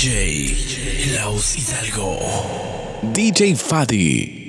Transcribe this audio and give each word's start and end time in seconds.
DJ 0.00 1.12
Laus 1.12 1.52
Hidalgo. 1.56 2.16
DJ 3.12 3.54
Fadi. 3.54 4.39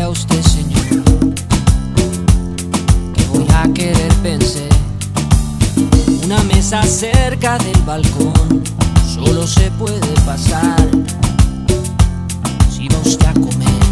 a 0.00 0.08
usted, 0.08 0.42
señor, 0.42 1.04
que 3.14 3.24
voy 3.26 3.46
a 3.54 3.72
querer, 3.72 4.12
pensé. 4.22 4.68
Una 6.24 6.38
mesa 6.44 6.82
cerca 6.82 7.58
del 7.58 7.80
balcón, 7.82 8.62
solo 9.14 9.46
se 9.46 9.70
puede 9.72 10.14
pasar 10.24 10.88
si 12.70 12.88
va 12.88 12.98
usted 12.98 13.26
a 13.26 13.34
comer. 13.34 13.84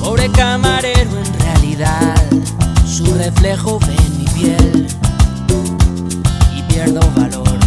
Pobre 0.00 0.28
camarero, 0.30 1.10
en 1.18 1.40
realidad, 1.40 2.24
su 2.86 3.04
reflejo 3.14 3.78
ve 3.80 3.96
mi 4.18 4.24
piel 4.24 4.86
y 6.56 6.62
pierdo 6.72 7.00
valor. 7.16 7.58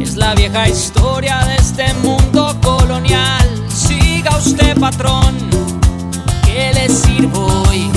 Es 0.00 0.16
la 0.16 0.34
vieja 0.34 0.68
historia 0.68 1.38
de 1.46 1.56
este 1.56 1.94
mundo 2.02 2.54
colonial 2.62 3.45
Diga 4.26 4.38
usted, 4.38 4.80
patrón, 4.80 5.36
¿qué 6.44 6.72
le 6.74 6.88
sirvo 6.88 7.46
hoy? 7.68 7.88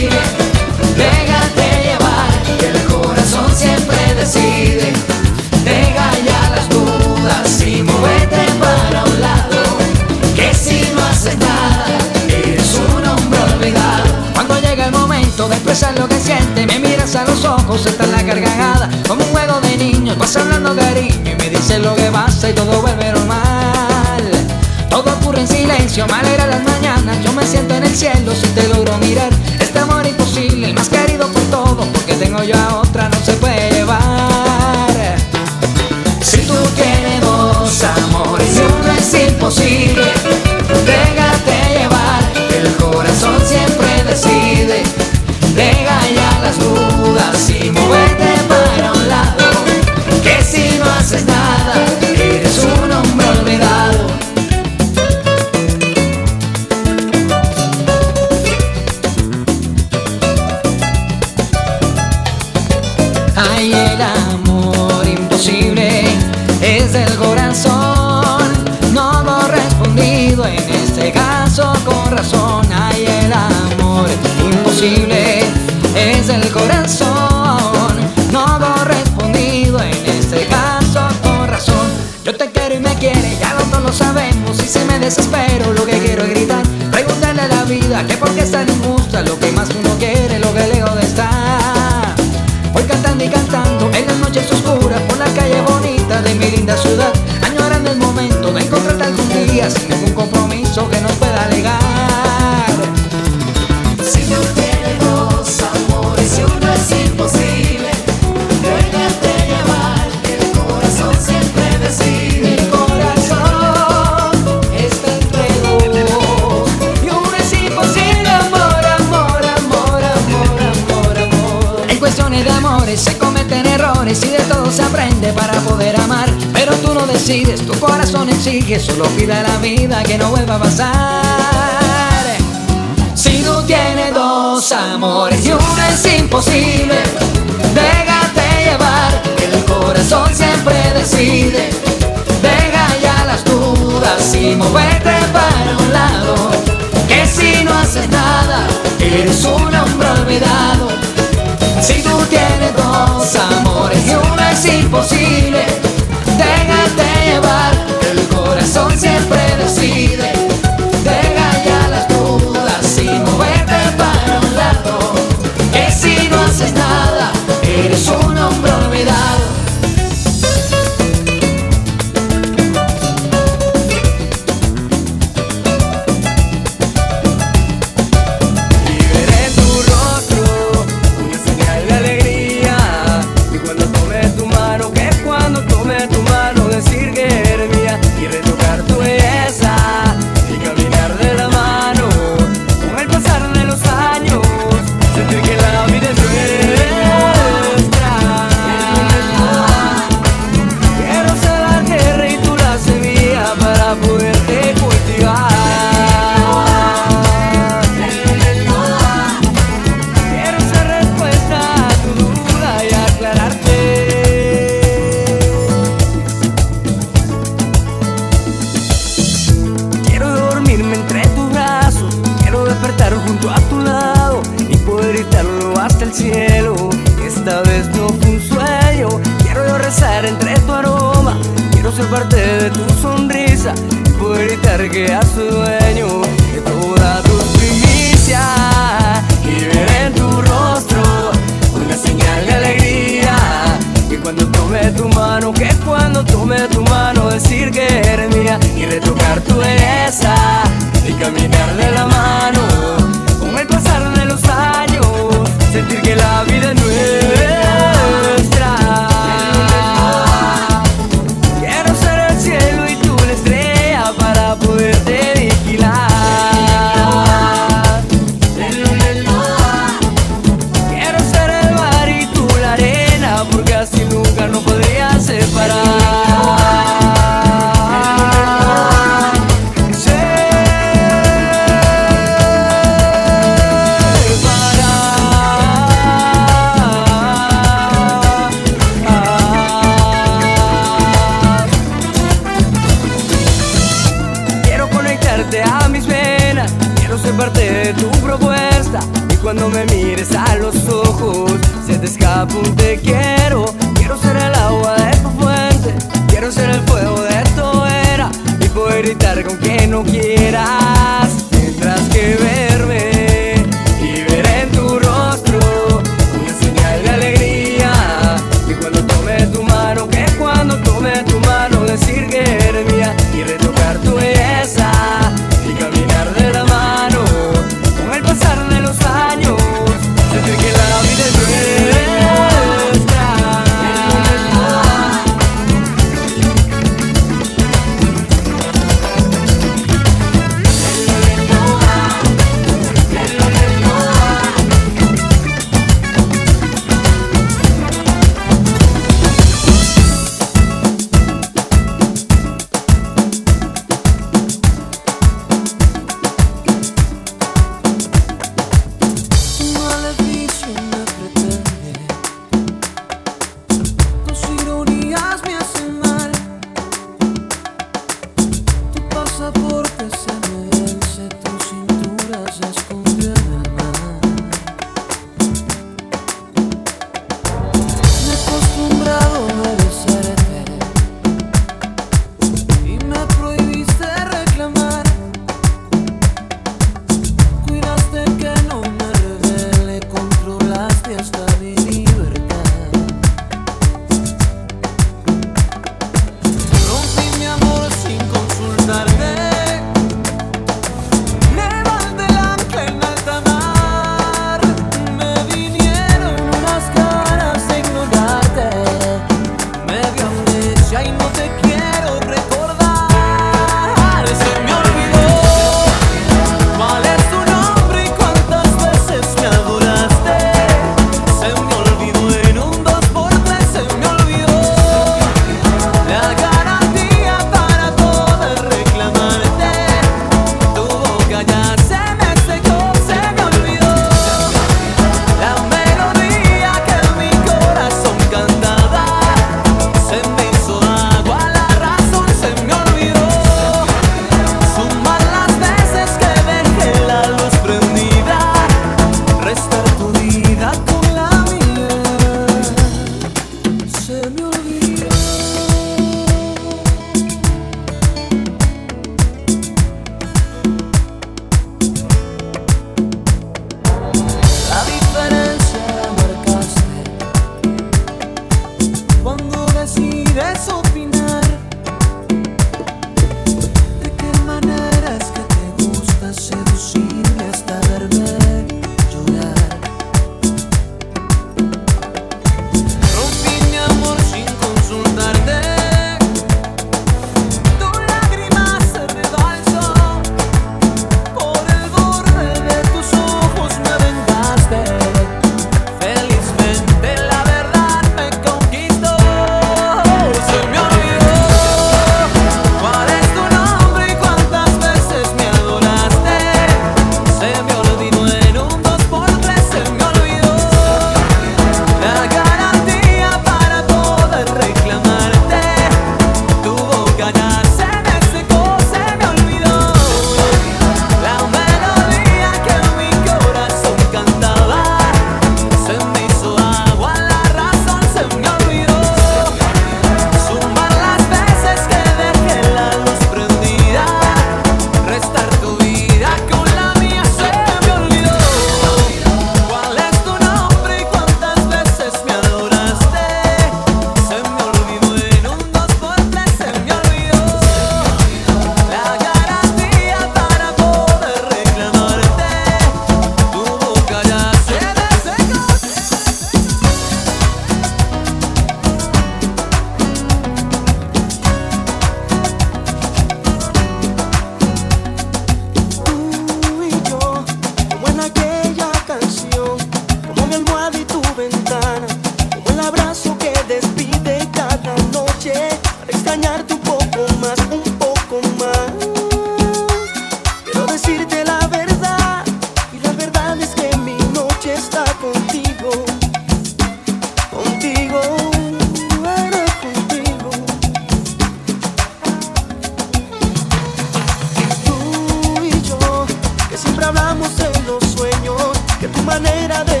manera 599.31 599.83
de 599.85 600.00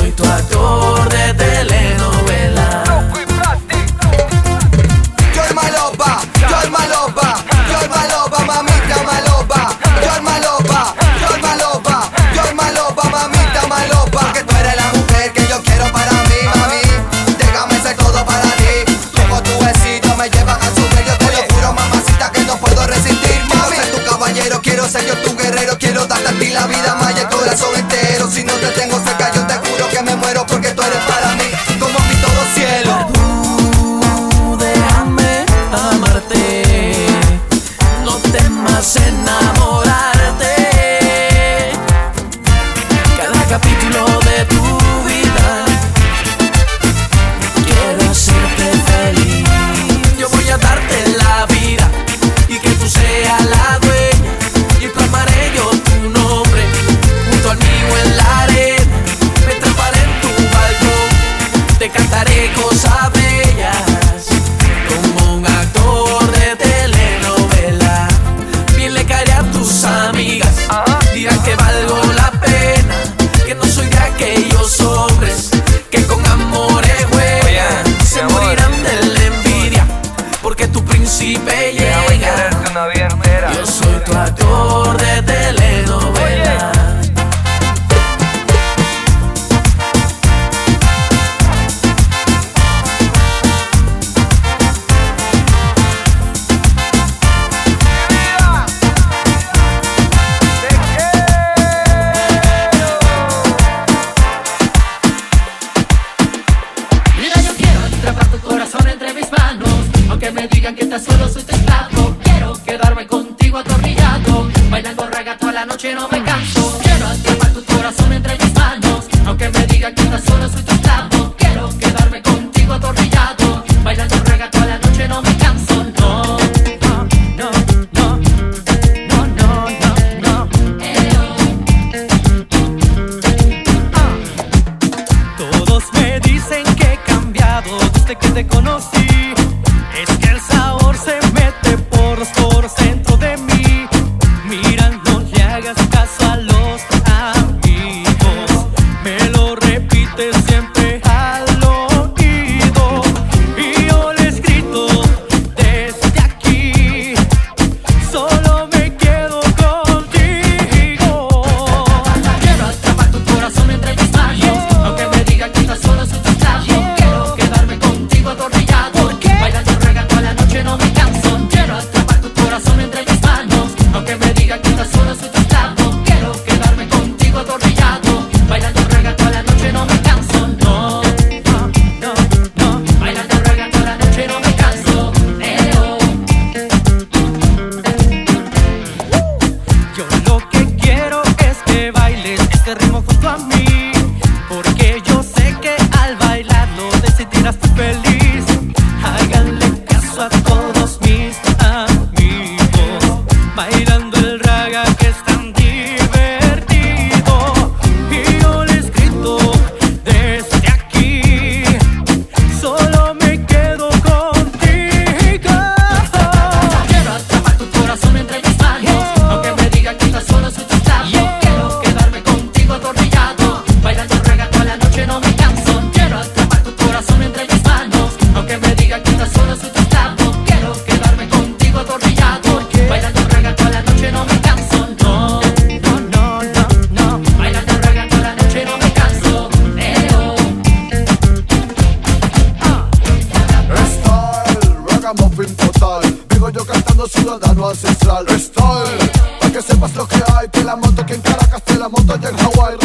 soy 0.00 0.12
tu 0.12 0.24
actor 0.24 1.08
de 1.08 1.39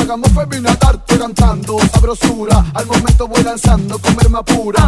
hagamos 0.05 0.31
fue 0.33 0.43
a 0.43 0.45
cantando 1.17 1.77
sabrosura. 1.91 2.63
Al 2.75 2.85
momento 2.85 3.27
voy 3.27 3.43
lanzando, 3.43 3.97
comerme 3.97 4.37
apura. 4.37 4.84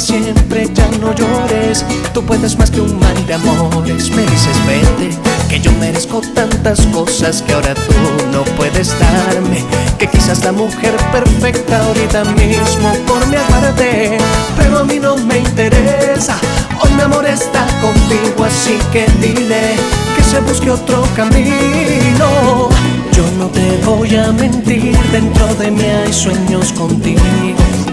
siempre, 0.00 0.68
ya 0.74 0.88
no 1.00 1.14
llores. 1.14 1.84
Tú 2.12 2.22
puedes 2.22 2.58
más 2.58 2.70
que 2.70 2.80
un 2.80 2.98
mal 2.98 3.26
de 3.26 3.34
amores. 3.34 4.10
Me 4.10 4.22
dices, 4.22 4.56
vente, 4.66 5.16
que 5.48 5.60
yo 5.60 5.72
merezco 5.72 6.20
tantas 6.34 6.80
cosas 6.86 7.42
que 7.42 7.52
ahora 7.52 7.74
tú 7.74 7.94
no 8.32 8.42
puedes 8.56 8.94
darme. 8.98 9.64
Que 9.98 10.06
quizás 10.06 10.44
la 10.44 10.52
mujer 10.52 10.94
perfecta 11.12 11.82
ahorita 11.84 12.24
mismo 12.24 12.92
por 13.06 13.26
mi 13.28 13.36
aparte, 13.36 14.18
pero 14.56 14.80
a 14.80 14.84
mí 14.84 14.98
no 14.98 15.16
me 15.16 15.38
interesa. 15.38 16.36
Hoy 16.82 16.90
mi 16.92 17.02
amor 17.02 17.26
está 17.26 17.66
contigo, 17.80 18.44
así 18.44 18.78
que 18.92 19.06
dile 19.20 19.76
que 20.16 20.22
se 20.22 20.40
busque 20.40 20.70
otro 20.70 21.02
camino. 21.14 22.68
Yo 23.12 23.22
no 23.38 23.46
te 23.46 23.80
voy 23.84 24.14
a 24.16 24.30
mentir, 24.32 24.96
dentro 25.10 25.46
de 25.54 25.70
mí 25.70 25.84
hay 25.84 26.12
sueños 26.12 26.72
contigo 26.72 27.22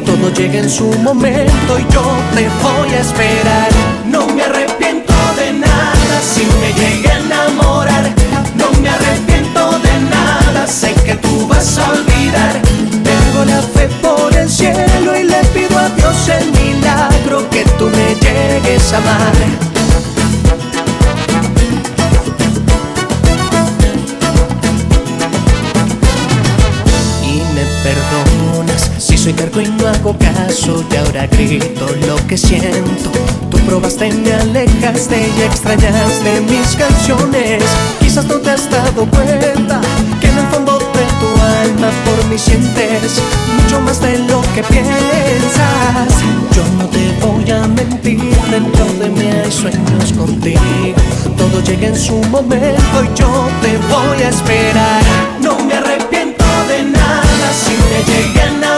todo 0.05 0.29
llega 0.33 0.59
en 0.59 0.69
su 0.69 0.85
momento 0.99 1.79
y 1.79 1.93
yo 1.93 2.03
te 2.33 2.47
voy 2.61 2.93
a 2.93 2.99
esperar. 2.99 3.69
No 4.05 4.27
me 4.27 4.43
arrepiento 4.43 5.13
de 5.37 5.53
nada 5.53 6.15
si 6.21 6.45
me 6.61 6.73
llegué 6.73 7.09
a 7.09 7.19
enamorar. 7.19 8.03
No 8.55 8.71
me 8.81 8.89
arrepiento 8.89 9.79
de 9.79 9.99
nada, 10.09 10.67
sé 10.67 10.93
que 11.05 11.15
tú 11.15 11.47
vas 11.47 11.77
a 11.77 11.91
olvidar. 11.91 12.61
Tengo 13.03 13.45
la 13.45 13.61
fe 13.61 13.89
por 14.01 14.35
el 14.35 14.49
cielo 14.49 15.17
y 15.19 15.23
le 15.23 15.43
pido 15.53 15.77
a 15.77 15.89
Dios 15.89 16.29
el 16.29 16.51
milagro 16.51 17.49
que 17.49 17.63
tú 17.77 17.85
me 17.85 18.15
llegues 18.15 18.93
a 18.93 18.97
amar. 18.97 19.82
Soy 29.23 29.31
terco 29.31 29.61
y 29.61 29.67
no 29.69 29.87
hago 29.87 30.17
caso 30.17 30.83
y 30.91 30.95
ahora 30.97 31.27
grito 31.27 31.87
lo 32.05 32.17
que 32.27 32.37
siento. 32.37 33.09
Tú 33.49 33.57
probaste, 33.59 34.09
y 34.09 34.11
me 34.11 34.33
alejaste 34.33 35.31
y 35.37 35.41
extrañaste 35.43 36.41
mis 36.41 36.75
canciones. 36.75 37.63
Quizás 38.01 38.25
no 38.25 38.35
te 38.39 38.49
has 38.49 38.69
dado 38.69 39.05
cuenta 39.05 39.79
que 40.19 40.27
en 40.27 40.37
el 40.39 40.47
fondo 40.47 40.77
de 40.77 41.05
tu 41.21 41.41
alma 41.63 41.89
por 42.03 42.25
mí 42.25 42.37
sientes 42.37 43.21
mucho 43.61 43.79
más 43.79 44.01
de 44.01 44.19
lo 44.27 44.41
que 44.53 44.61
piensas. 44.63 46.11
Yo 46.53 46.63
no 46.77 46.85
te 46.89 47.25
voy 47.25 47.49
a 47.49 47.65
mentir, 47.65 48.19
dentro 48.51 48.85
de 48.99 49.07
mí 49.07 49.29
hay 49.41 49.49
sueños 49.49 50.11
contigo. 50.17 50.59
Todo 51.37 51.63
llega 51.63 51.87
en 51.87 51.97
su 51.97 52.15
momento 52.25 53.03
y 53.05 53.17
yo 53.17 53.47
te 53.61 53.77
voy 53.87 54.21
a 54.21 54.27
esperar. 54.27 55.01
No 55.39 55.57
me 55.59 55.75
arrepiento 55.75 56.43
de 56.67 56.83
nada 56.91 57.53
si 57.53 57.71
me 57.71 58.03
llegan 58.11 58.63
a 58.65 58.72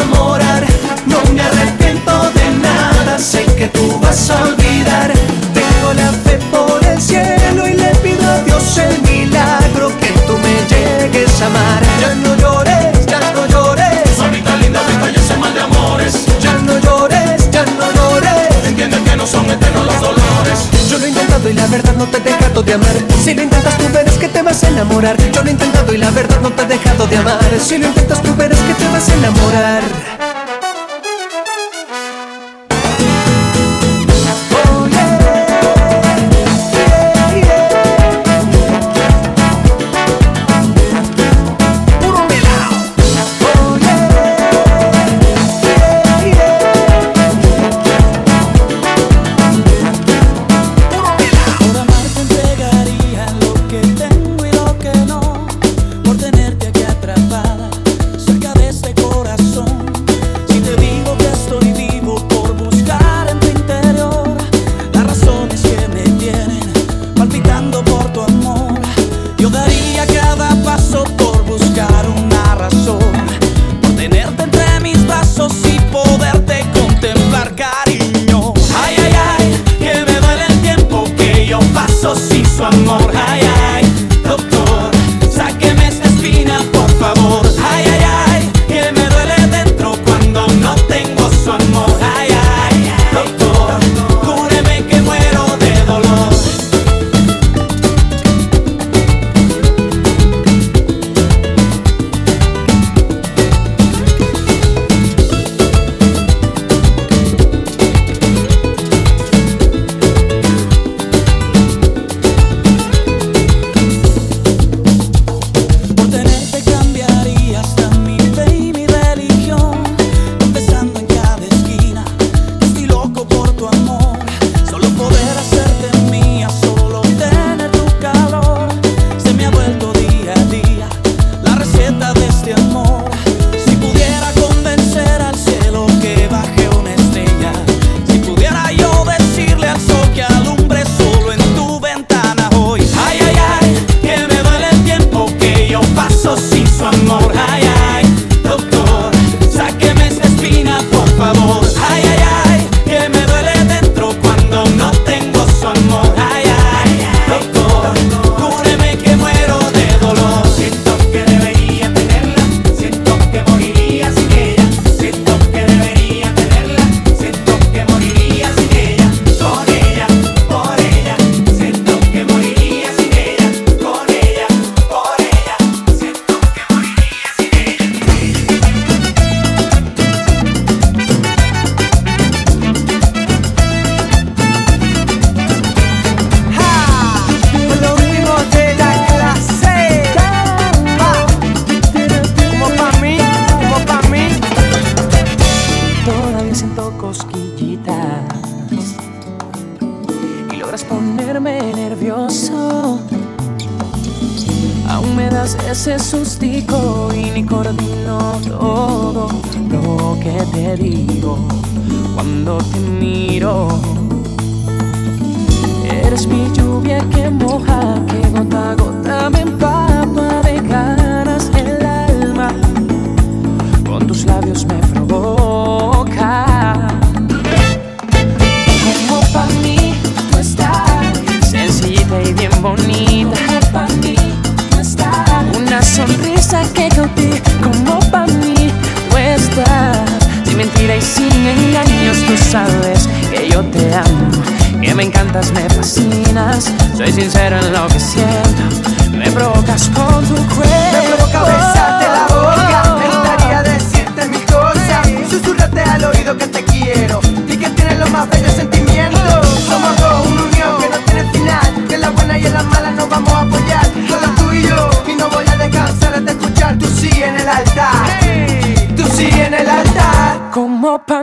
que 3.55 3.67
tú 3.69 3.99
vas 4.01 4.29
a 4.29 4.43
olvidar. 4.43 5.11
Tengo 5.53 5.93
la 5.93 6.11
fe 6.11 6.37
por 6.51 6.83
el 6.85 7.01
cielo 7.01 7.67
y 7.67 7.73
le 7.73 7.89
pido 8.03 8.29
a 8.29 8.39
Dios 8.41 8.77
el 8.77 9.01
milagro 9.01 9.91
que 9.99 10.09
tú 10.27 10.37
me 10.37 10.55
llegues 10.67 11.41
a 11.41 11.45
amar. 11.45 11.81
Ya 12.01 12.15
no 12.15 12.35
llores, 12.35 13.05
ya 13.05 13.19
no 13.33 13.45
llores. 13.47 14.17
Mamita 14.19 14.55
linda, 14.57 14.81
me 15.01 15.09
ese 15.09 15.37
mal 15.37 15.53
de 15.53 15.61
amores. 15.61 16.25
Ya 16.41 16.53
no 16.53 16.77
llores, 16.79 17.49
ya 17.51 17.65
no 17.65 17.91
llores. 17.93 18.65
Entiende 18.65 19.01
que 19.03 19.15
no 19.15 19.25
son 19.25 19.49
eternos 19.49 19.85
los 19.85 20.01
dolores. 20.01 20.59
Yo 20.89 20.97
lo 20.99 21.05
he 21.05 21.09
intentado 21.09 21.49
y 21.49 21.53
la 21.53 21.67
verdad 21.67 21.95
no 21.95 22.05
te 22.07 22.17
he 22.17 22.21
dejado 22.21 22.61
de 22.61 22.73
amar. 22.73 22.95
Si 23.23 23.33
lo 23.33 23.41
intentas 23.41 23.77
tú 23.77 23.85
verás 23.93 24.17
que 24.17 24.27
te 24.27 24.41
vas 24.41 24.63
a 24.63 24.67
enamorar. 24.67 25.17
Yo 25.31 25.41
lo 25.41 25.47
he 25.47 25.51
intentado 25.51 25.93
y 25.93 25.97
la 25.97 26.11
verdad 26.11 26.41
no 26.41 26.51
te 26.51 26.63
he 26.63 26.67
dejado 26.67 27.07
de 27.07 27.17
amar. 27.17 27.39
Si 27.63 27.77
lo 27.77 27.87
intentas 27.87 28.21
tú 28.21 28.35
verás 28.35 28.59
que 28.59 28.73
te 28.73 28.87
vas 28.89 29.09
a 29.09 29.13
enamorar. 29.13 30.14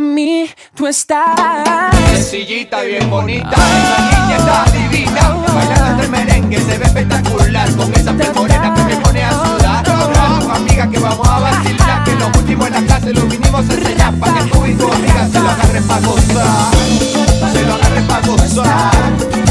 mí 0.01 0.51
tú 0.75 0.87
estás. 0.87 1.95
Sencillita, 2.13 2.83
bien 2.83 3.09
bonita, 3.11 3.51
esa 3.51 4.21
niña 4.21 4.37
está 4.37 4.65
divina. 4.73 5.37
Bailando 5.55 5.91
entre 5.91 6.09
merengue 6.09 6.59
se 6.59 6.79
ve 6.79 6.85
espectacular. 6.85 7.71
Con 7.77 7.95
esa 7.95 8.13
piel 8.13 8.35
morena 8.35 8.75
que 8.75 8.83
me 8.85 8.97
pone 8.97 9.23
a 9.23 9.33
sudar. 9.33 9.85
Vamos, 10.15 10.57
amiga, 10.57 10.91
que 10.91 10.99
vamos 10.99 11.27
a 11.27 11.39
vacilar. 11.41 12.05
Que 12.05 12.15
los 12.15 12.37
últimos 12.37 12.67
en 12.69 12.73
la 12.73 12.81
clase 12.83 13.13
lo 13.13 13.23
vinimos 13.23 13.69
a 13.69 13.75
enseñar. 13.75 14.15
Pa' 14.15 14.35
que 14.35 14.51
tú 14.51 14.67
y 14.67 14.75
tu 14.75 14.93
amiga 14.93 15.29
se 15.31 15.41
lo 15.41 15.51
agarren 15.51 15.85
pa' 15.87 16.01
gozar. 16.01 17.53
Se 17.53 17.63
lo 17.65 17.75
agarren 17.75 18.07
pa' 18.07 18.21
gozar. 18.27 19.42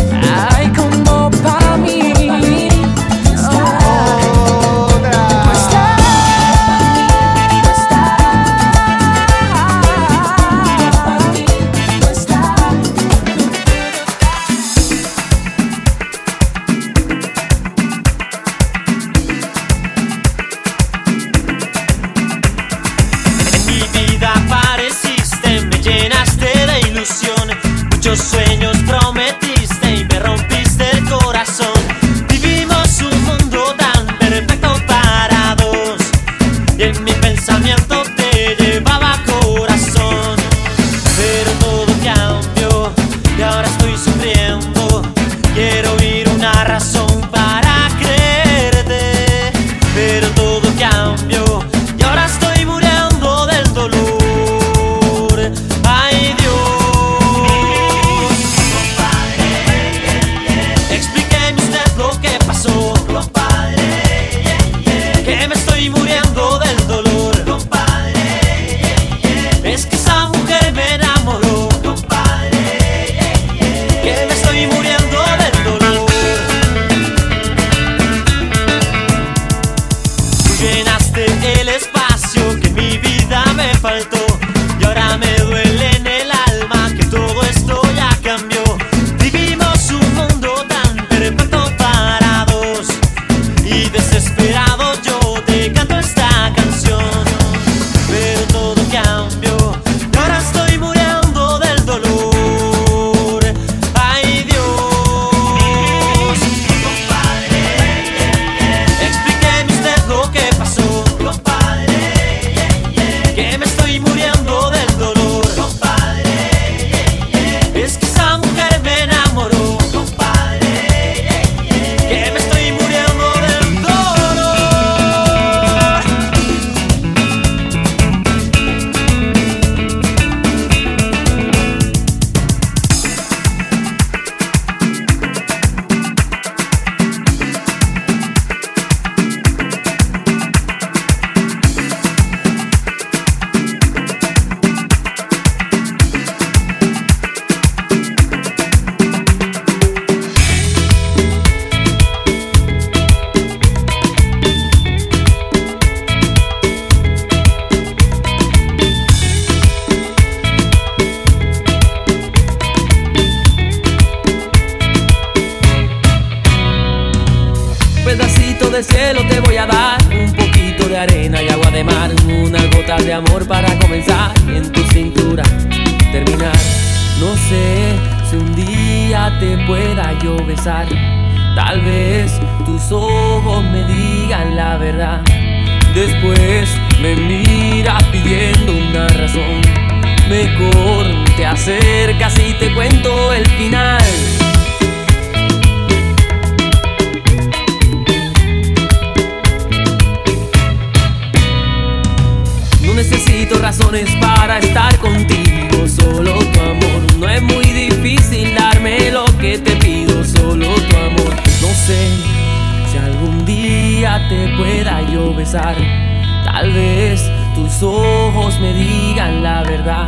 Tal 215.51 216.71
vez 216.71 217.29
tus 217.55 217.83
ojos 217.83 218.57
me 218.61 218.73
digan 218.73 219.43
la 219.43 219.63
verdad. 219.63 220.07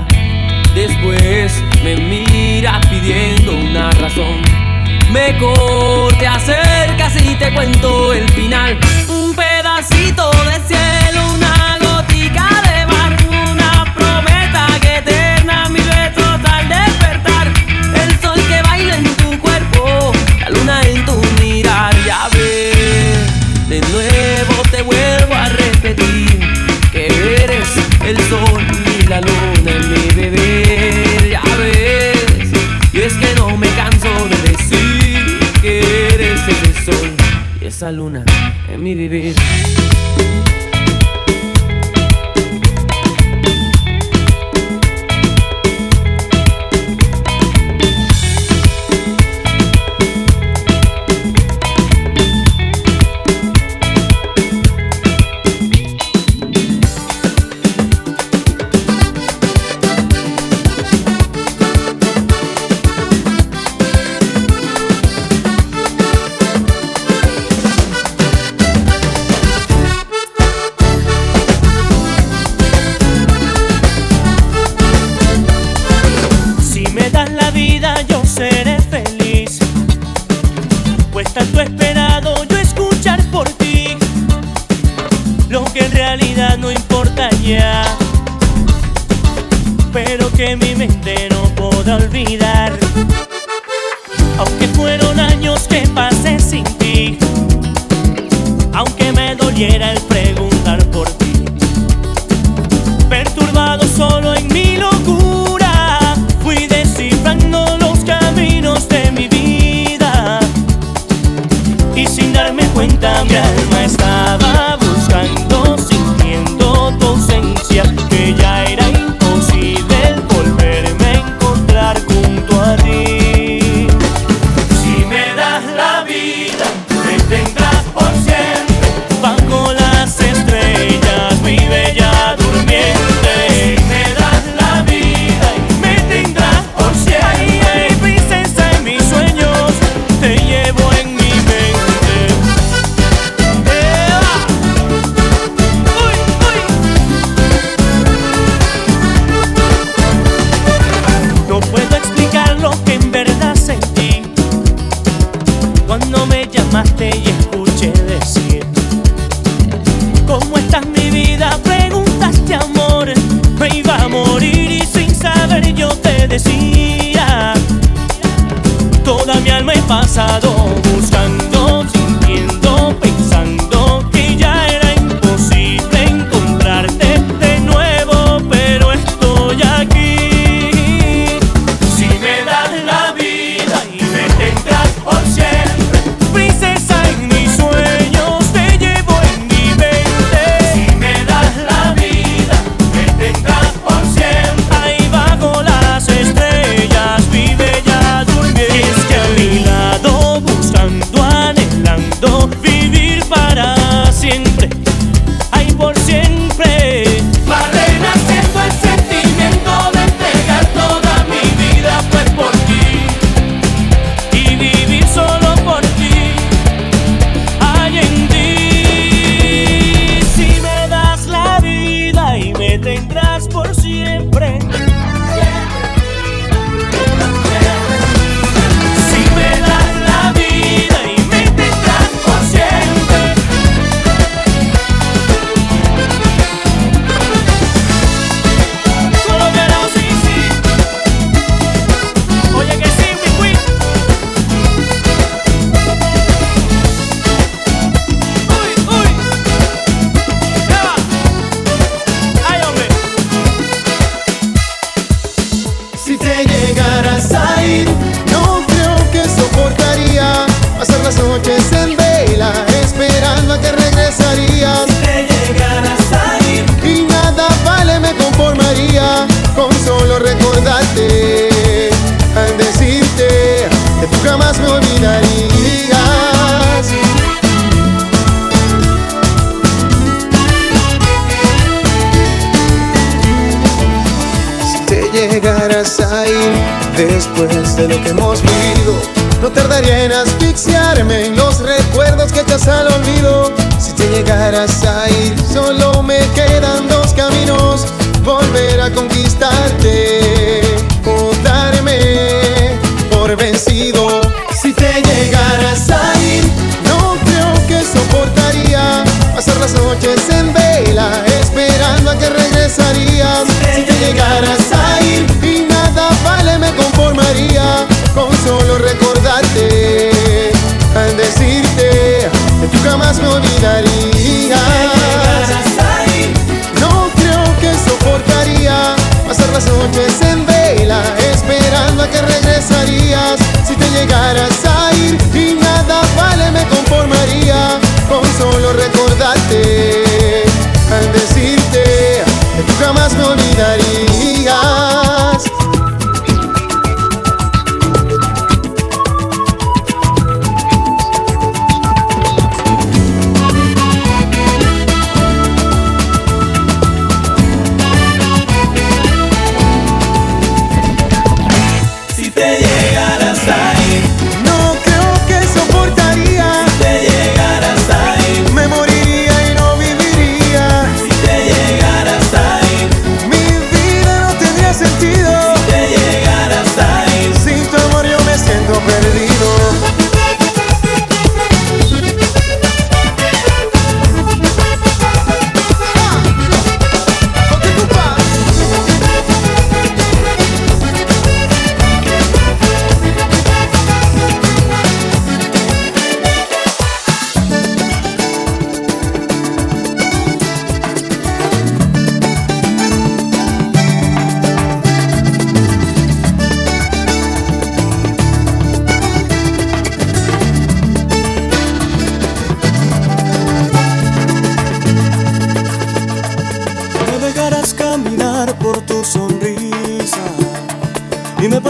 Después 0.73 1.61
me 1.83 1.97
mira 1.97 2.79
pidiendo 2.89 3.53
una 3.53 3.91
razón. 3.91 4.41
Mejor 5.11 6.13
te 6.17 6.27
acercas 6.27 7.21
y 7.21 7.35
te 7.35 7.53
cuento 7.53 8.13
el 8.13 8.29
final. 8.31 8.79
esa 37.83 37.91
luna 37.91 38.23
en 38.69 38.81
mi 38.81 38.95
vivir. 38.95 39.35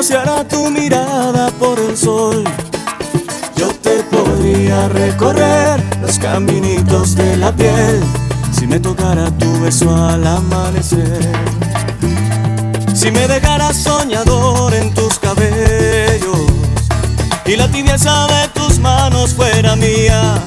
Rociara 0.03 0.45
tu 0.45 0.69
mirada 0.69 1.47
por 1.59 1.79
el 1.79 1.95
sol. 1.95 2.43
Yo 3.55 3.69
te 3.81 4.03
podría 4.11 4.89
recorrer 4.89 5.81
los 6.01 6.19
caminitos 6.19 7.15
de 7.15 7.37
la 7.37 7.53
piel 7.53 8.03
si 8.51 8.67
me 8.67 8.81
tocara 8.81 9.31
tu 9.37 9.61
beso 9.61 9.95
al 9.95 10.27
amanecer. 10.27 11.21
Si 12.93 13.11
me 13.11 13.29
dejaras 13.29 13.77
soñador 13.77 14.73
en 14.73 14.93
tus 14.93 15.19
cabellos 15.19 16.51
y 17.45 17.55
la 17.55 17.69
tibieza 17.69 18.27
de 18.27 18.49
tus 18.49 18.79
manos 18.79 19.33
fuera 19.33 19.77
mía, 19.77 20.43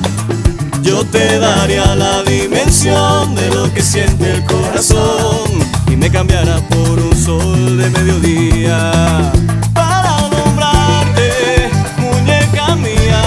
yo 0.83 1.03
te 1.07 1.39
daría 1.39 1.95
la 1.95 2.23
dimensión 2.25 3.35
de 3.35 3.49
lo 3.55 3.73
que 3.73 3.81
siente 3.81 4.33
el 4.33 4.45
corazón 4.45 5.66
y 5.89 5.97
me 5.97 6.11
cambiara 6.11 6.57
por 6.69 6.99
un 6.99 7.17
sol 7.17 7.79
de 7.79 7.91
mediodía. 7.91 9.33
Para 9.73 10.29
nombrarte, 10.29 11.71
muñeca 11.99 12.77
mía, 12.77 13.23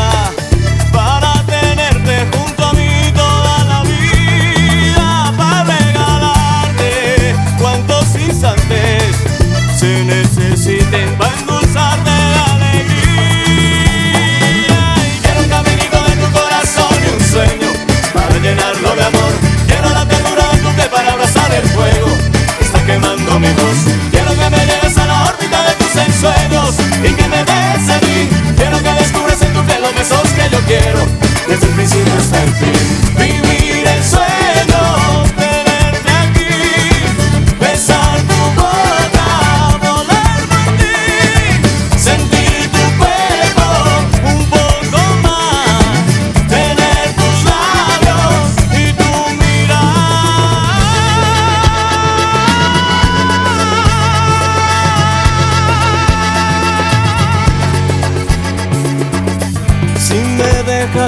para 0.92 1.44
tenerte 1.46 2.28
junto 2.36 2.66
a 2.66 2.74
mí 2.74 3.12
toda 3.16 3.64
la 3.66 3.84
vida, 3.84 5.34
para 5.38 5.64
regalarte 5.64 7.36
cuantos 7.60 8.06
instantes 8.16 9.16
se 9.78 10.04
necesiten 10.04 11.18
para 11.18 11.38
endulzarte 11.40 12.10
la 12.10 12.46
alegría. 12.56 12.86
Quiero 15.22 15.40
un 15.42 15.50
caminito 15.50 16.04
de 16.04 16.16
tu 16.22 16.32
corazón 16.32 16.94
y 17.06 17.08
un 17.14 17.22
sueño 17.22 17.70
para 18.14 18.38
llenarlo 18.40 18.96
de 18.96 19.04
amor. 19.04 19.32
Quiero 19.68 19.90
la 19.90 20.08
ternura 20.08 20.50
de 20.52 20.58
tu 20.60 20.70
piel 20.76 20.90
para 20.90 21.14
abrazar 21.14 21.52
el 21.54 21.68
fuego 21.70 22.19
Quiero 23.40 24.32
que 24.36 24.50
me 24.50 24.66
lleves 24.66 24.98
a 24.98 25.06
la 25.06 25.24
órbita 25.24 25.64
de 25.64 25.76
tus 25.76 25.96
ensueños 25.96 26.76
y 27.02 27.14
que 27.14 27.28
me 27.30 27.38
des 27.38 27.90
a 27.90 28.00
mí. 28.02 28.28
Quiero 28.58 28.84
que 28.84 28.94
descubras 28.96 29.42
en 29.42 29.54
tu 29.54 29.64
piel 29.64 29.82
los 29.82 29.96
besos 29.96 30.28
que 30.34 30.50
yo 30.52 30.60
quiero 30.68 31.00
desde 31.48 31.68
el 31.68 31.74
principio 31.74 32.14
hasta 32.18 32.44
el 32.44 32.54
fin. 32.56 33.49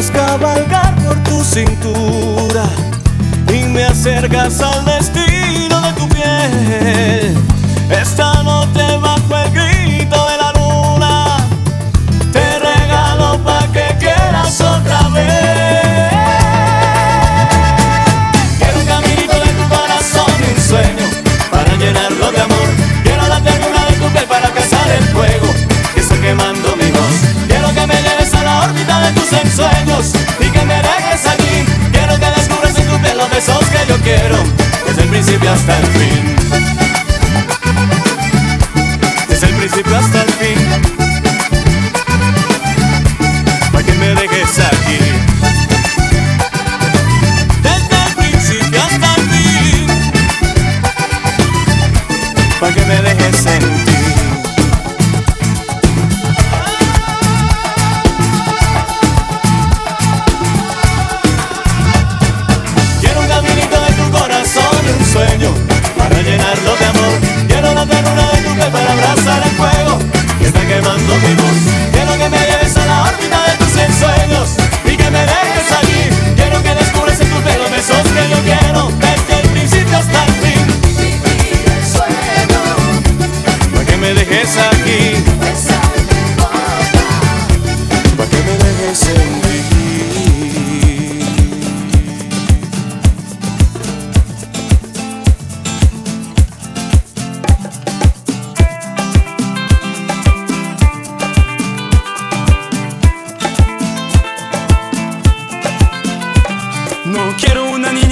Cabalgar 0.09 0.95
por 1.03 1.15
tu 1.23 1.43
cintura 1.43 2.63
y 3.53 3.65
me 3.65 3.83
acercas 3.83 4.61
al 4.61 4.70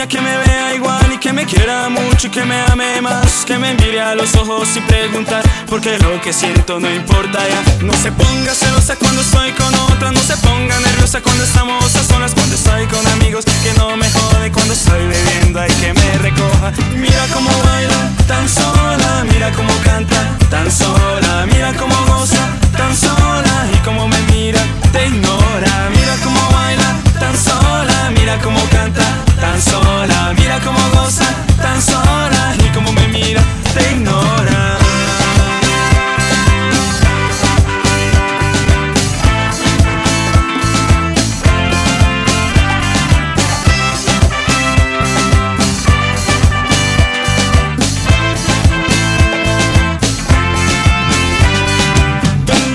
que 0.10 0.19
me 0.22 0.38
vea 0.38 0.73
igual 0.73 1.14
y 1.14 1.19
que 1.19 1.31
me 1.31 1.45
quiera 1.45 1.88
mucho 1.88 2.27
y 2.27 2.30
que 2.31 2.44
me 2.44 2.60
ame 2.72 2.99
más, 2.99 3.45
que 3.45 3.60
me 3.60 3.76
mire 3.76 4.02
a 4.02 4.15
los 4.15 4.36
ojos 4.36 4.68
y 4.76 4.81
preguntar 4.81 5.44
porque 5.68 5.99
lo 5.99 6.19
que 6.19 6.34
siento 6.34 6.80
no 6.80 6.90
importa 6.90 7.38
ya. 7.48 7.86
No 7.86 7.94
se 7.94 8.11
ponga 8.11 8.56
celosa 8.56 8.95
cuando 8.95 9.22
estoy 9.22 9.52
con 9.52 9.72
otra, 9.91 10.11
no 10.11 10.19
se 10.19 10.36
ponga 10.38 10.80
nerviosa 10.80 11.22
cuando 11.22 11.44
estamos 11.44 11.95
a 11.95 12.03
solas, 12.03 12.34
cuando 12.34 12.56
estoy 12.56 12.88
con 12.88 13.06
amigos 13.07 13.45
que 13.45 13.72
no 13.77 13.95
me 13.98 14.10
jode, 14.10 14.52
cuando 14.52 14.73
estoy 14.73 15.06
bebiendo 15.06 15.60
hay 15.60 15.72
que 15.73 15.94
me 15.94 16.18
recoja. 16.18 16.72
Mira 16.95 17.27
cómo 17.31 17.52
baila 17.65 18.10
tan 18.27 18.49
sola, 18.49 19.26
mira 19.31 19.52
cómo 19.52 19.73
canta 19.84 20.38
tan 20.49 20.72
sola, 20.72 21.45
mira 21.45 21.72
cómo 21.73 21.95
goza 22.07 22.49
tan 22.76 22.95
sola 22.98 23.68
y 23.76 23.77
cómo 23.86 24.07
me 24.07 24.19
mira, 24.31 24.61
te 24.91 25.06
ignora. 25.06 25.90
Mira 25.94 26.15
cómo 26.23 26.41
baila 26.52 27.09
tan 27.20 27.38
sola, 27.38 28.12
mira 28.16 28.40
cómo 28.41 28.60
canta 28.72 29.04
tan 29.40 29.62
sola, 29.62 30.34
mira 30.38 30.60
cómo 30.60 30.80
goza 30.94 31.26
tan 31.62 31.82
sola 31.82 32.56
y 32.66 32.70
cómo 32.74 32.91
me 32.94 33.08
mira, 33.10 33.41
te 33.74 33.91
ignora. 33.91 34.78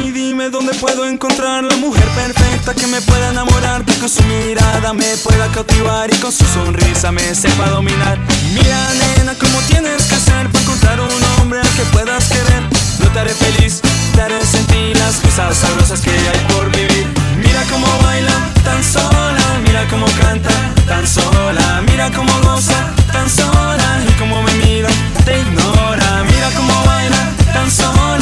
Y 0.05 0.11
dime 0.13 0.51
dónde 0.51 0.75
puedo 0.75 1.07
encontrar 1.07 1.65
la 1.65 1.77
mujer 1.77 2.05
perfecta 2.15 2.75
que 2.75 2.87
me 2.87 3.01
pueda 3.01 3.31
enamorar, 3.31 3.85
con 4.05 4.11
su 4.11 4.23
mirada 4.25 4.93
me 4.93 5.17
pueda 5.25 5.49
cautivar 5.49 6.13
y 6.13 6.17
con 6.19 6.31
su 6.31 6.45
sonrisa 6.45 7.11
me 7.11 7.35
sepa 7.35 7.71
dominar. 7.71 8.19
Mira, 8.53 8.79
nena, 9.01 9.33
cómo 9.41 9.59
tienes 9.63 10.03
que 10.03 10.17
ser 10.17 10.47
para 10.51 10.61
encontrar 10.61 11.01
un 11.01 11.25
hombre 11.41 11.61
al 11.61 11.69
que 11.71 11.85
puedas 11.91 12.29
querer. 12.29 12.63
Yo 13.01 13.09
te 13.09 13.21
haré 13.21 13.31
feliz, 13.31 13.81
te 14.15 14.21
haré 14.21 14.45
sentir 14.45 14.95
las 14.99 15.17
cosas 15.21 15.57
sabrosas 15.57 16.03
que 16.03 16.11
hay 16.11 16.41
por 16.53 16.71
vivir. 16.73 17.07
Mira 17.39 17.63
cómo 17.71 17.87
baila 18.03 18.37
tan 18.63 18.85
sola, 18.85 19.47
mira 19.65 19.89
cómo 19.89 20.05
canta 20.21 20.51
tan 20.87 21.07
sola, 21.07 21.83
mira 21.89 22.11
cómo 22.11 22.33
goza 22.43 22.93
tan 23.11 23.31
sola 23.31 24.03
y 24.07 24.13
cómo 24.19 24.43
me 24.43 24.53
mira, 24.67 24.91
te 25.25 25.41
ignora. 25.41 26.25
Mira 26.25 26.51
cómo 26.55 26.75
baila 26.85 27.23
tan 27.55 27.71
sola, 27.71 28.14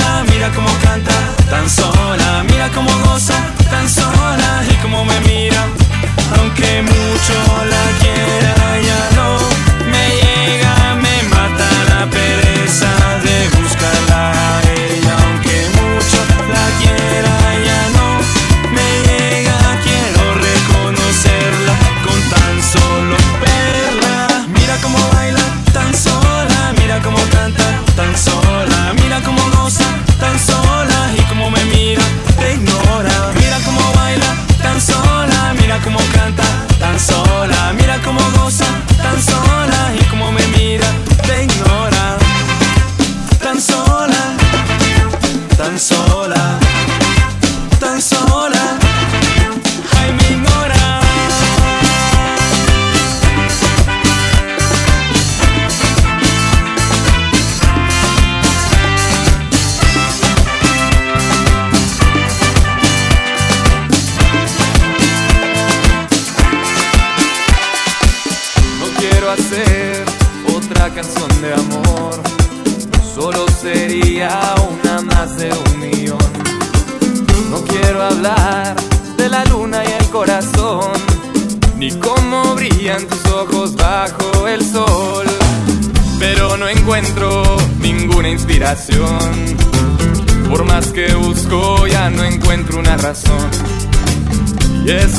mira 0.43 0.55
cómo 0.56 0.78
canta 0.82 1.12
tan 1.48 1.70
sola, 1.70 2.43
mira 2.48 2.69
cómo 2.70 2.90
goza 3.05 3.35
tan 3.70 3.89
sola 3.89 4.64
y 4.69 4.74
cómo 4.82 5.05
me 5.05 5.20
mira. 5.20 5.69
Aunque 6.36 6.82
mucho 6.82 7.35
la 7.70 7.85
quiera, 8.01 8.81
ya 8.82 9.11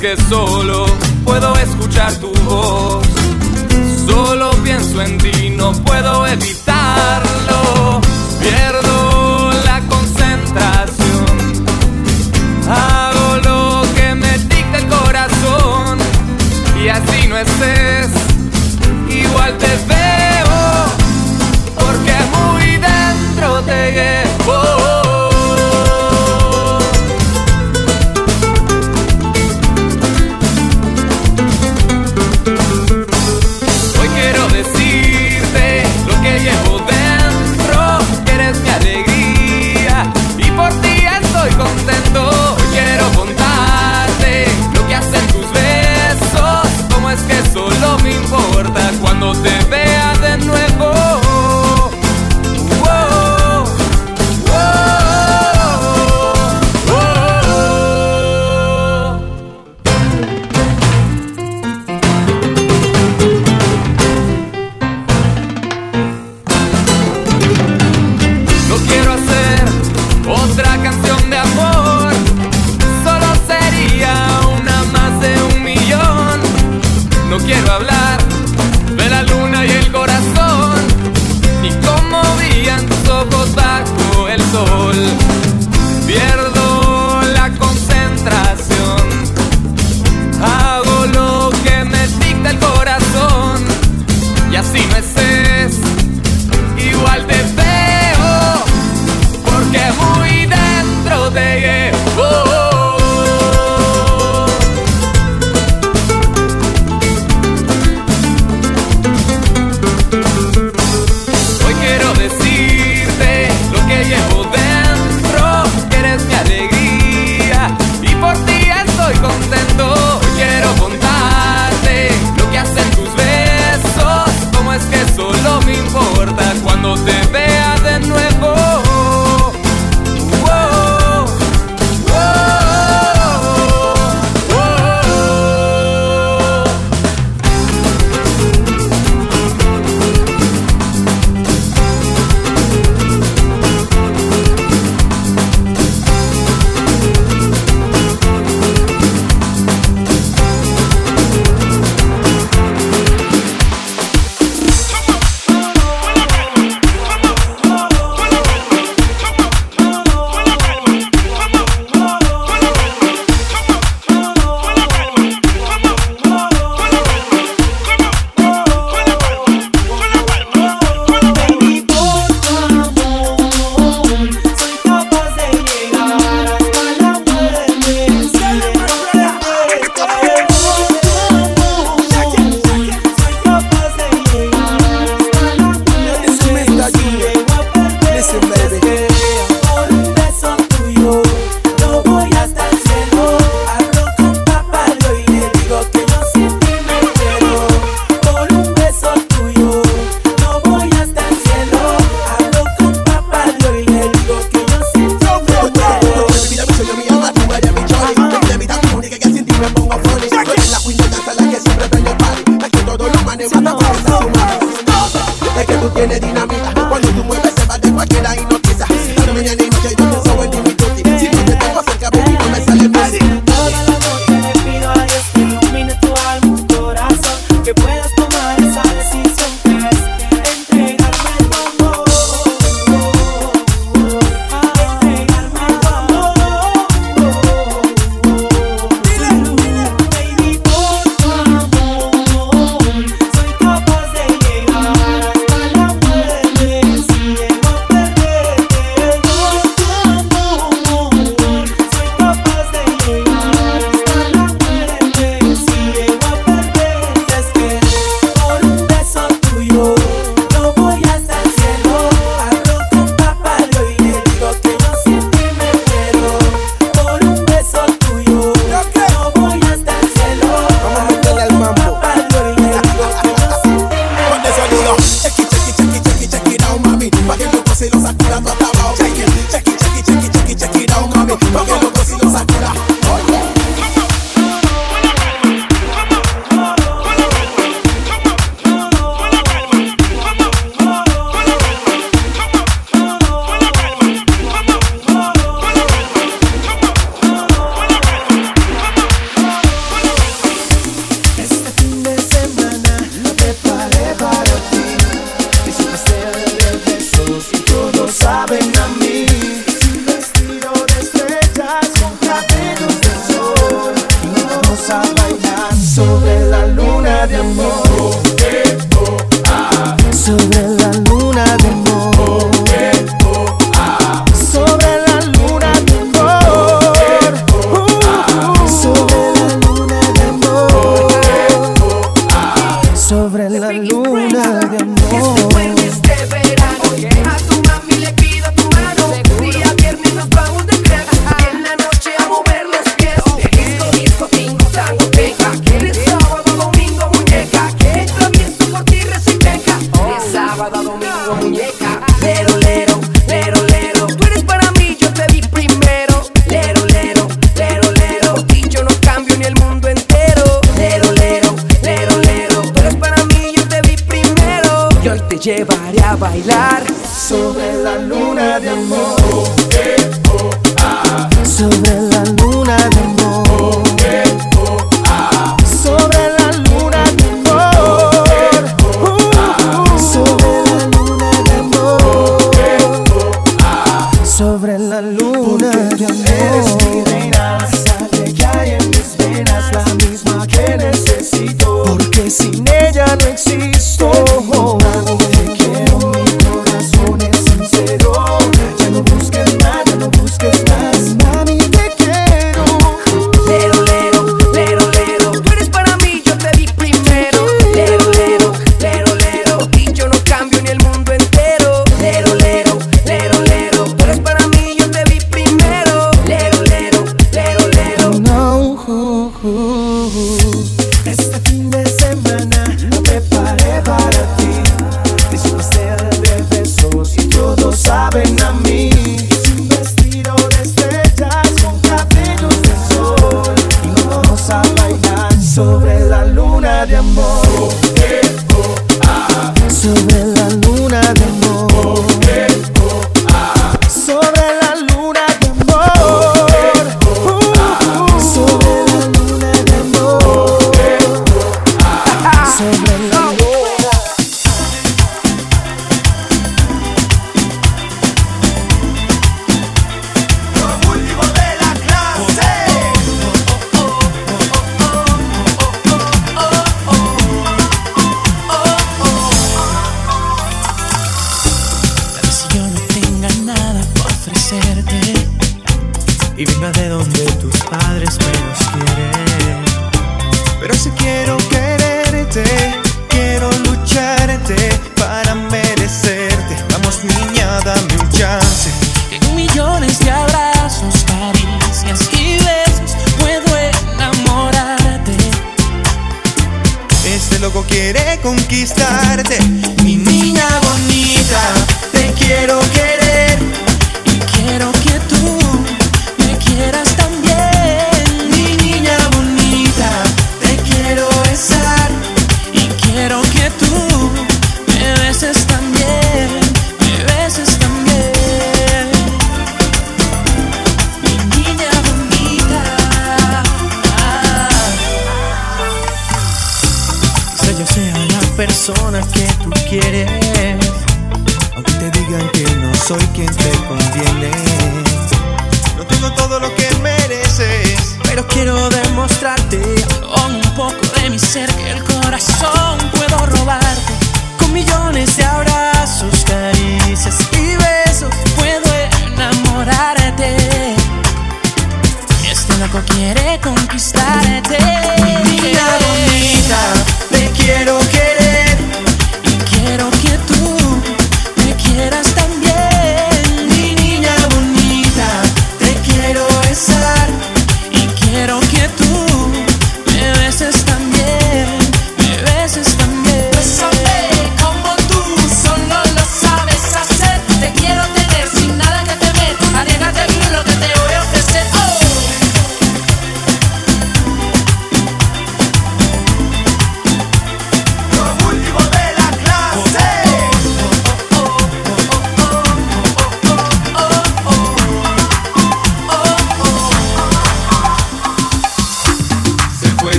que 0.00 0.16
solo 0.28 0.86
puedo 1.24 1.54
escuchar 1.56 2.14
tu 2.16 2.32
voz. 2.44 3.06
Solo 4.06 4.50
pienso 4.62 5.02
en 5.02 5.18
ti, 5.18 5.50
no 5.50 5.72
puedo 5.72 6.26
evitar. 6.26 6.69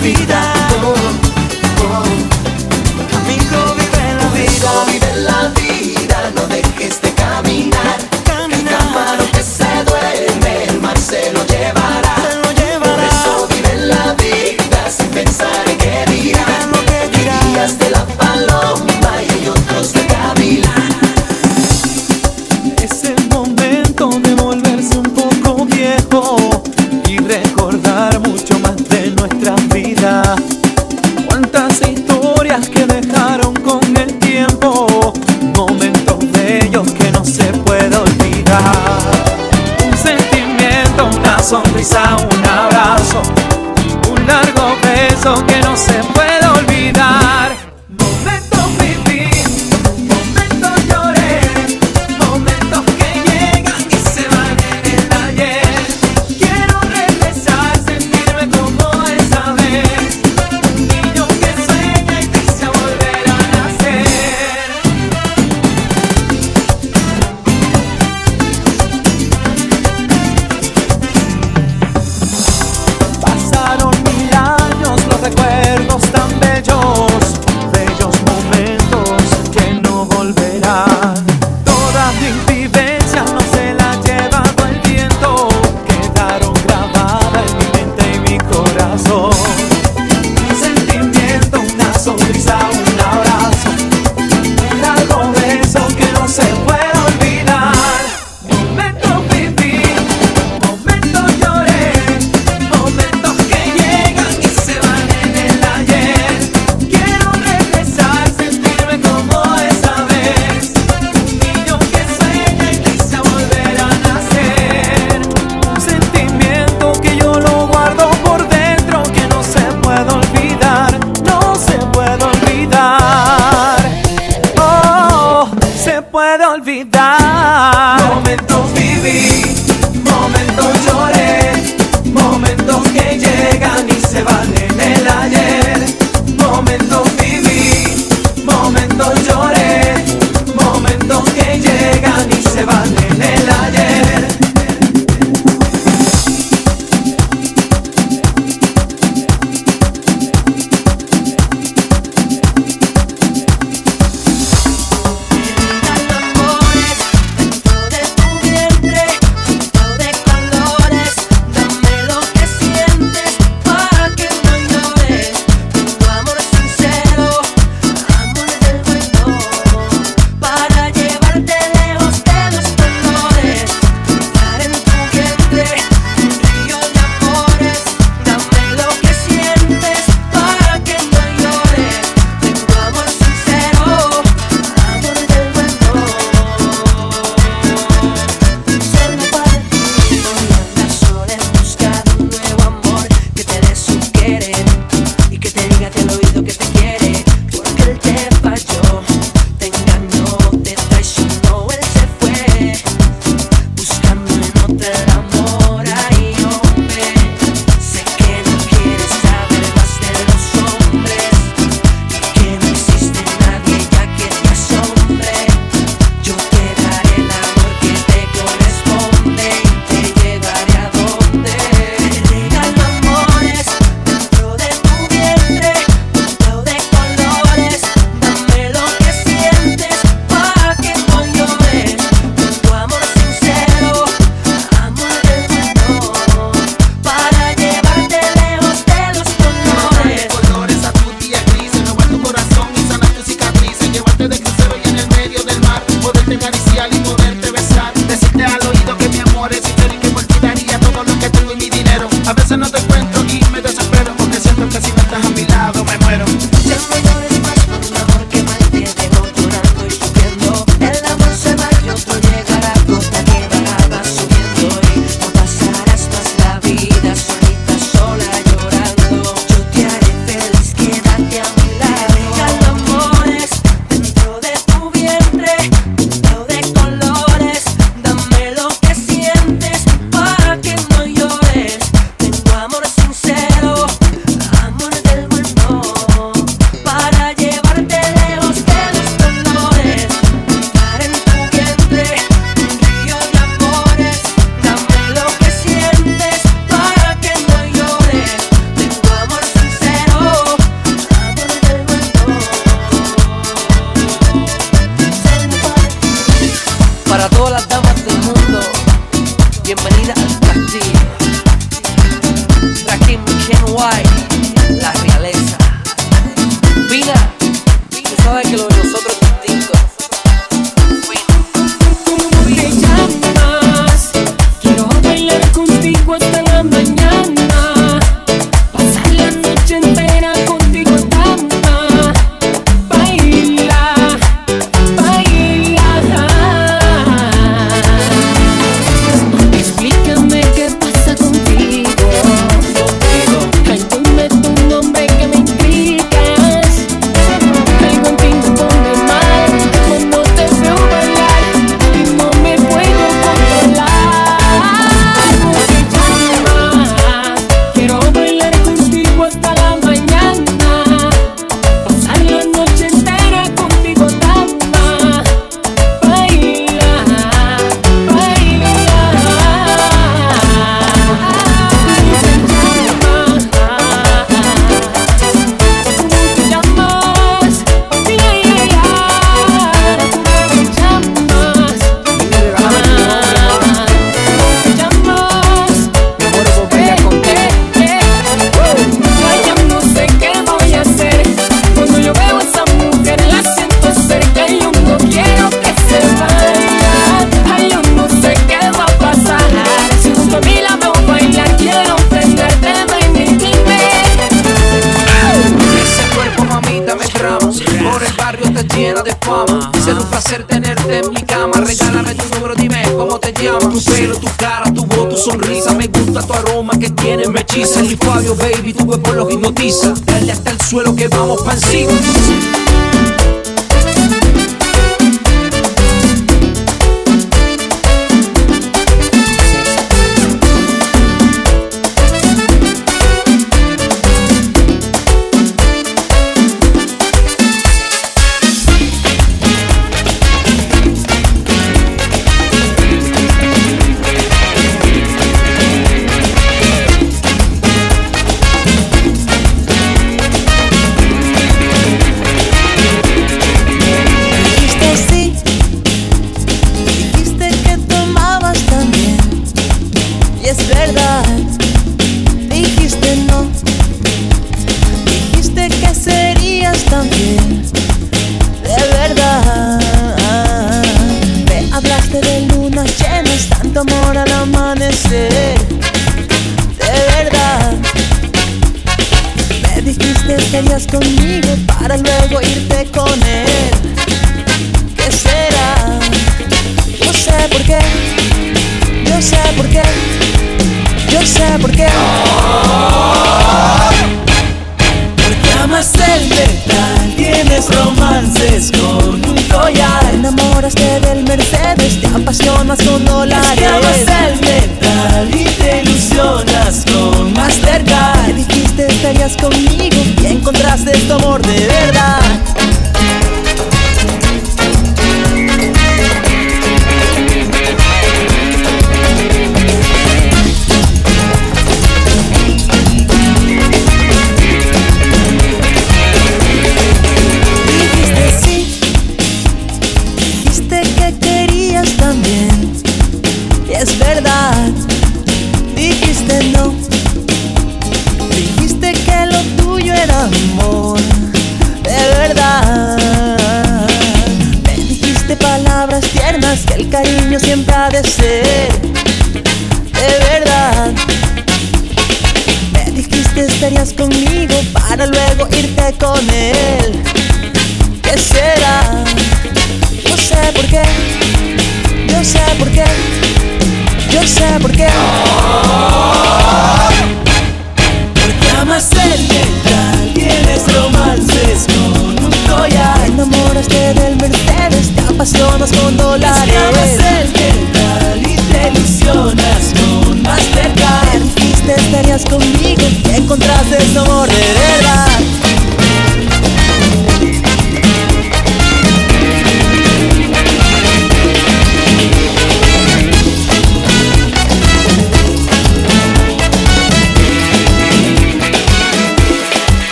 Vida, 0.00 0.39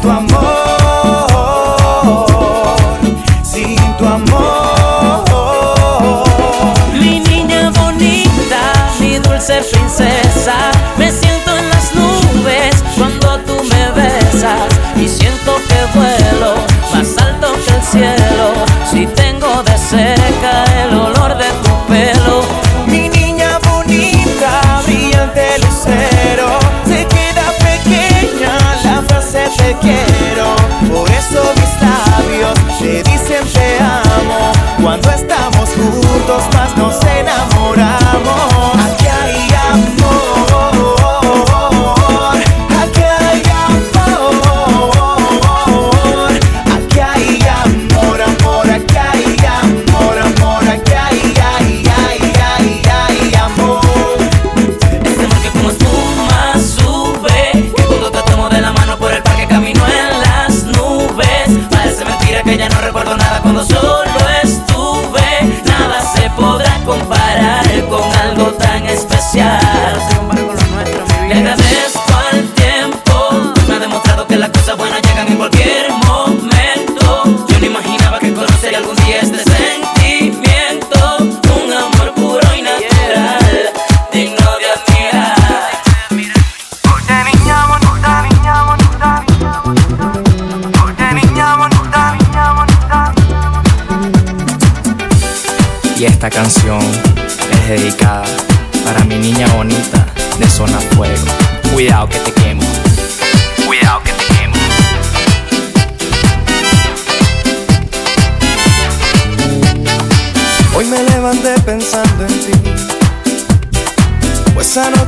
tu 0.00 0.10
amor. 0.10 0.37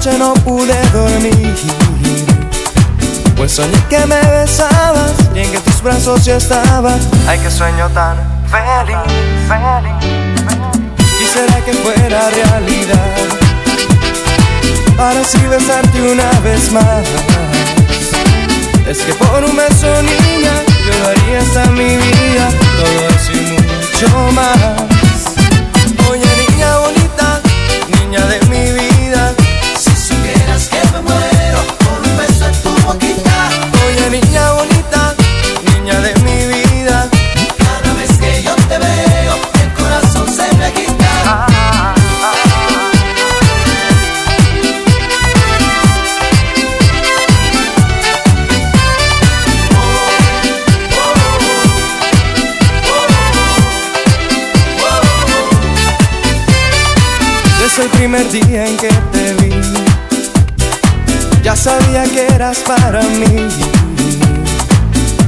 noche 0.00 0.18
no 0.18 0.32
pude 0.32 0.74
dormir, 0.92 1.54
pues 3.36 3.52
soñé 3.52 3.76
que 3.90 3.98
me 4.06 4.18
besabas 4.30 5.12
y 5.34 5.40
en 5.40 5.52
que 5.52 5.58
tus 5.58 5.82
brazos 5.82 6.24
ya 6.24 6.36
estaba. 6.36 6.96
Ay, 7.28 7.38
qué 7.40 7.50
sueño 7.50 7.86
tan 7.90 8.16
feliz, 8.50 8.96
feliz, 9.46 9.92
feliz. 9.92 10.96
Quisiera 11.18 11.62
que 11.66 11.74
fuera 11.74 12.30
realidad, 12.30 13.14
para 14.96 15.20
así 15.20 15.38
besarte 15.48 16.00
una 16.00 16.30
vez 16.40 16.72
más. 16.72 17.04
Es 18.88 19.02
que 19.02 19.12
por 19.12 19.44
un 19.44 19.54
beso, 19.54 20.02
niña, 20.02 20.52
yo 20.86 21.04
daría 21.04 21.40
hasta 21.40 21.66
mi 21.72 21.96
vida, 21.96 22.48
todo 22.78 23.08
eso 23.10 23.32
y 23.32 23.52
mucho 23.52 24.32
más. 24.32 24.89
Primer 58.10 58.30
día 58.32 58.66
en 58.66 58.76
que 58.76 58.88
te 59.12 59.34
vi, 59.34 59.52
ya 61.44 61.54
sabía 61.54 62.02
que 62.02 62.26
eras 62.26 62.58
para 62.58 63.02
mí. 63.02 63.46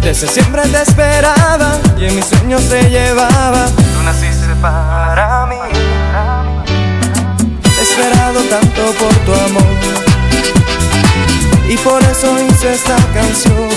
Desde 0.00 0.26
siempre 0.26 0.62
te 0.62 0.82
esperaba 0.82 1.78
y 1.96 2.06
en 2.06 2.16
mis 2.16 2.24
sueños 2.24 2.60
te 2.68 2.90
llevaba. 2.90 3.66
Tú 3.66 4.02
naciste 4.04 4.52
para 4.60 5.46
mí. 5.46 5.54
He 7.78 7.82
esperado 7.82 8.40
tanto 8.50 8.82
por 8.98 9.14
tu 9.26 9.32
amor 9.32 9.76
y 11.68 11.76
por 11.76 12.02
eso 12.02 12.34
hice 12.48 12.74
esta 12.74 12.96
canción. 13.14 13.68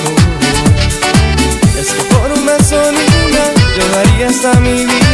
Es 1.79 1.93
que 1.93 2.03
por 2.05 2.31
un 2.31 2.43
beso 2.43 2.91
niña 2.91 3.45
yo 3.77 3.87
daría 3.95 4.29
hasta 4.29 4.59
mi 4.61 4.83
vida, 4.83 5.04